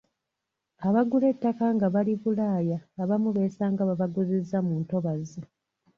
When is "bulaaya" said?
2.21-2.77